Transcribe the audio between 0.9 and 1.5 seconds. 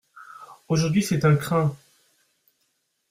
c’est un